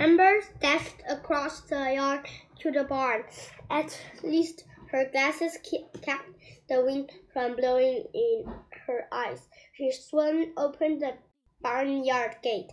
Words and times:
Amber 0.00 0.40
dashed 0.62 1.02
across 1.10 1.60
the 1.60 1.92
yard 1.92 2.26
to 2.60 2.70
the 2.70 2.84
barn. 2.84 3.22
At 3.68 4.00
least 4.22 4.64
her 4.90 5.04
glasses 5.12 5.58
kept 6.02 6.30
the 6.70 6.82
wind 6.82 7.12
from 7.34 7.54
blowing 7.54 8.06
in 8.14 8.44
her 8.86 9.06
eyes. 9.12 9.46
She 9.74 9.92
swung 9.92 10.54
open 10.56 11.00
the 11.00 11.18
barnyard 11.60 12.36
gate. 12.42 12.70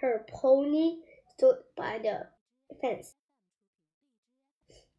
Her 0.00 0.26
pony 0.28 0.96
stood 1.30 1.58
by 1.76 1.98
the 1.98 2.26
fence, 2.80 3.14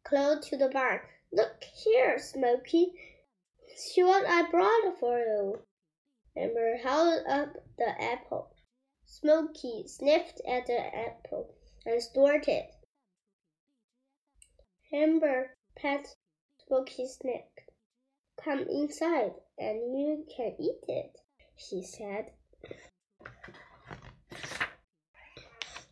close 0.04 0.48
to 0.48 0.56
the 0.56 0.70
barn. 0.70 1.00
Look 1.30 1.62
here, 1.84 2.18
Smoky. 2.18 2.94
See 3.76 4.02
what 4.02 4.24
I 4.26 4.50
brought 4.50 4.98
for 4.98 5.18
you. 5.18 5.58
Amber 6.34 6.78
held 6.82 7.26
up 7.28 7.52
the 7.76 8.02
apple. 8.02 8.54
Smoky 9.10 9.84
sniffed 9.88 10.42
at 10.46 10.66
the 10.66 10.78
apple 10.94 11.54
and 11.86 12.00
snorted. 12.02 12.66
Amber 14.92 15.56
pat 15.74 16.14
Smoky's 16.66 17.18
neck. 17.24 17.68
Come 18.36 18.68
inside 18.68 19.32
and 19.58 19.98
you 19.98 20.26
can 20.36 20.54
eat 20.60 20.84
it, 20.86 21.20
she 21.56 21.82
said. 21.82 22.32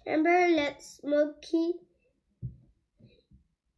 Amber 0.06 0.48
let 0.48 0.82
Smoky 0.82 1.80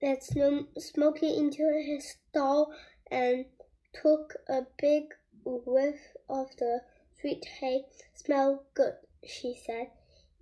let 0.02 0.22
Smoky 0.24 1.36
into 1.36 1.82
his 1.86 2.16
stall 2.28 2.74
and 3.10 3.46
took 3.94 4.34
a 4.48 4.66
big 4.78 5.14
whiff 5.44 6.16
of 6.28 6.48
the 6.58 6.82
sweet 7.20 7.44
hay. 7.60 7.86
Smell 8.14 8.66
good, 8.74 8.94
she 9.24 9.54
said. 9.66 9.90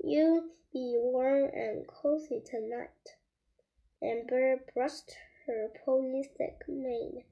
You'll 0.03 0.45
be 0.73 0.95
warm 0.99 1.51
and 1.53 1.87
cozy 1.87 2.43
tonight. 2.45 3.17
Amber 4.03 4.61
brushed 4.75 5.17
her 5.47 5.69
pony's 5.85 6.29
thick 6.37 6.61
mane. 6.69 7.25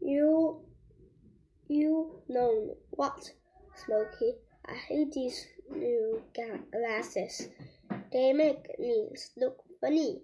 You, 0.00 0.62
you 1.68 2.22
know 2.28 2.76
what, 2.90 3.32
Smoky? 3.74 4.34
I 4.66 4.74
hate 4.74 5.12
these 5.12 5.46
new 5.70 6.22
glasses. 6.72 7.48
They 8.12 8.32
make 8.32 8.78
me 8.78 9.08
look 9.36 9.64
funny. 9.80 10.22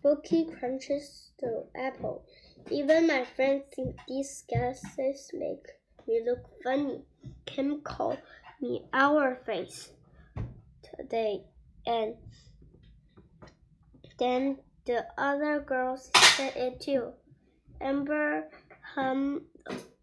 Smoky 0.00 0.46
crunches 0.46 1.32
the 1.40 1.66
apple. 1.74 2.24
Even 2.70 3.06
my 3.06 3.24
friends 3.24 3.64
think 3.74 3.96
these 4.06 4.44
glasses 4.48 5.30
make 5.32 5.66
me 6.06 6.22
look 6.24 6.46
funny. 6.62 7.02
Kim 7.44 7.80
called 7.82 8.18
me 8.60 8.82
our 8.92 9.36
face 9.46 9.90
today, 10.82 11.42
and 11.86 12.14
then 14.18 14.58
the 14.86 15.04
other 15.18 15.60
girls 15.60 16.10
said 16.14 16.56
it 16.56 16.80
too. 16.80 17.12
Amber 17.80 18.48
hummed 18.94 19.42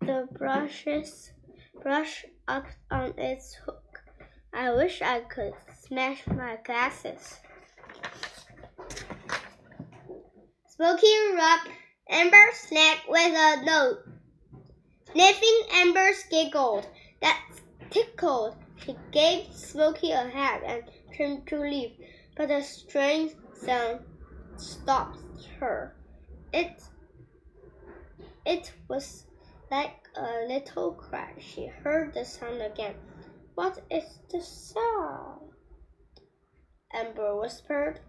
the 0.01 0.27
brushes 0.31 1.31
brush 1.81 2.25
up 2.47 2.65
on 2.91 3.13
its 3.17 3.55
hook. 3.55 4.03
I 4.53 4.71
wish 4.71 5.01
I 5.01 5.21
could 5.21 5.53
smash 5.81 6.25
my 6.27 6.57
glasses. 6.63 7.39
Smoky 10.67 11.13
rubbed 11.35 11.69
Amber's 12.09 12.71
neck 12.71 12.99
with 13.07 13.33
a 13.33 13.63
note. 13.63 13.99
Sniffing, 15.11 15.61
Amber 15.71 16.11
giggled. 16.29 16.85
Tickled. 17.93 18.55
She 18.77 18.95
gave 19.11 19.53
Smoky 19.53 20.09
a 20.09 20.27
hat 20.27 20.63
and 20.65 20.83
turned 21.15 21.45
to 21.47 21.59
leave, 21.59 21.91
but 22.35 22.49
a 22.49 22.63
strange 22.63 23.33
sound 23.53 23.99
stopped 24.57 25.45
her. 25.59 25.95
It 26.51 26.81
it 28.47 28.73
was 28.87 29.27
like 29.69 30.09
a 30.15 30.47
little 30.47 30.93
cry. 30.93 31.35
She 31.39 31.67
heard 31.67 32.15
the 32.15 32.25
sound 32.25 32.63
again. 32.63 32.95
What 33.53 33.79
is 33.91 34.17
the 34.31 34.41
sound? 34.41 35.51
Amber 36.91 37.39
whispered. 37.39 37.99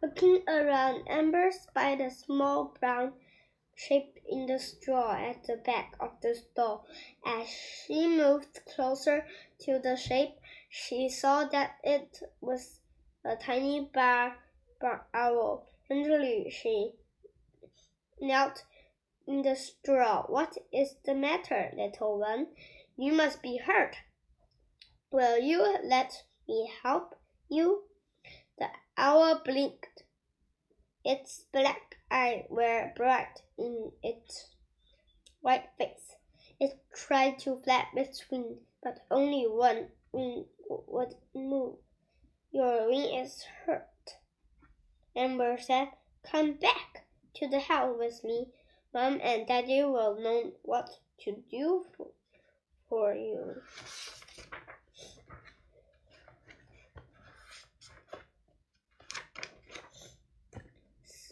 Looking 0.00 0.44
around, 0.46 1.02
Amber 1.08 1.50
spied 1.50 2.00
a 2.00 2.12
small 2.12 2.76
brown 2.78 3.14
shape 3.78 4.18
in 4.28 4.46
the 4.46 4.58
straw 4.58 5.12
at 5.12 5.44
the 5.44 5.56
back 5.56 5.94
of 6.00 6.10
the 6.20 6.34
stall. 6.34 6.84
As 7.24 7.46
she 7.48 8.08
moved 8.08 8.60
closer 8.74 9.24
to 9.60 9.78
the 9.78 9.96
shape, 9.96 10.34
she 10.68 11.08
saw 11.08 11.44
that 11.44 11.76
it 11.84 12.18
was 12.40 12.80
a 13.24 13.36
tiny 13.36 13.88
bar, 13.94 14.36
bar 14.80 15.06
owl. 15.14 15.66
Gingerly, 15.86 16.50
she 16.50 16.90
knelt 18.20 18.64
in 19.28 19.42
the 19.42 19.54
straw. 19.54 20.24
What 20.26 20.58
is 20.72 20.96
the 21.04 21.14
matter, 21.14 21.70
little 21.76 22.18
one? 22.18 22.48
You 22.96 23.12
must 23.12 23.42
be 23.42 23.58
hurt. 23.58 23.96
Will 25.12 25.38
you 25.38 25.78
let 25.84 26.24
me 26.48 26.68
help 26.82 27.14
you? 27.48 27.84
The 28.58 28.70
owl 28.96 29.40
blinked. 29.44 30.02
Its 31.04 31.44
black 31.52 31.97
eyes 32.10 32.44
were 32.48 32.92
bright 32.96 33.42
in 33.56 33.92
its 34.02 34.48
white 35.40 35.68
face. 35.78 36.16
It 36.60 36.78
tried 36.94 37.38
to 37.40 37.56
flap 37.56 37.96
its 37.96 38.30
wings, 38.30 38.58
but 38.82 39.04
only 39.10 39.44
one 39.44 39.88
wing 40.12 40.46
would 40.68 41.14
move. 41.34 41.76
Your 42.50 42.88
wing 42.88 43.14
is 43.14 43.44
hurt. 43.64 44.16
Amber 45.14 45.58
said, 45.58 45.88
Come 46.22 46.54
back 46.54 47.06
to 47.34 47.48
the 47.48 47.60
house 47.60 47.96
with 47.98 48.24
me. 48.24 48.48
Mom 48.92 49.20
and 49.22 49.46
Daddy 49.46 49.82
will 49.84 50.18
know 50.20 50.52
what 50.62 50.88
to 51.20 51.42
do 51.50 51.84
for, 51.96 52.08
for 52.88 53.14
you. 53.14 53.62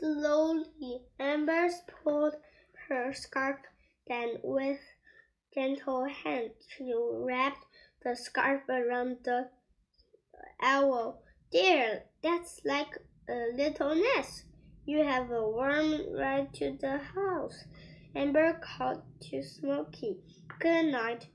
Slowly, 0.06 1.02
Amber 1.18 1.68
pulled 2.04 2.36
her 2.88 3.12
scarf, 3.12 3.58
then 4.06 4.38
with 4.40 4.78
gentle 5.52 6.04
hand 6.04 6.52
she 6.68 6.94
wrapped 6.94 7.66
the 8.04 8.14
scarf 8.14 8.68
around 8.68 9.24
the 9.24 9.50
owl. 10.62 11.24
There, 11.50 12.04
that's 12.22 12.60
like 12.64 12.98
a 13.28 13.48
little 13.52 13.96
nest. 13.96 14.44
You 14.84 15.02
have 15.02 15.32
a 15.32 15.42
warm 15.42 16.14
ride 16.14 16.54
to 16.54 16.78
the 16.80 16.98
house. 16.98 17.64
Amber 18.14 18.60
called 18.62 19.02
to 19.22 19.42
Smoky. 19.42 20.18
Good 20.60 20.86
night. 20.92 21.26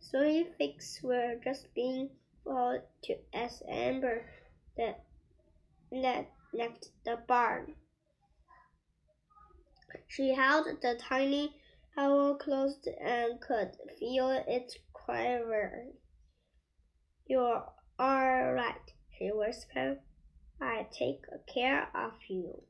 Smoky 0.00 0.50
Fix 0.58 1.02
were 1.02 1.36
just 1.42 1.72
being 1.72 2.10
followed 2.44 2.82
to 3.04 3.16
as 3.32 3.62
Amber 3.66 4.26
that 4.76 5.02
left 6.52 6.90
the 7.06 7.16
barn. 7.26 7.74
She 10.08 10.30
held 10.34 10.66
the 10.80 10.96
tiny 10.96 11.60
owl 11.96 12.36
close 12.36 12.78
and 12.98 13.40
could 13.40 13.76
feel 13.98 14.30
its 14.30 14.78
quiver. 14.92 15.92
You're 17.26 17.70
all 17.98 18.52
right, 18.52 18.92
she 19.10 19.30
whispered. 19.30 20.00
I 20.60 20.86
take 20.90 21.24
care 21.46 21.88
of 21.94 22.14
you. 22.28 22.67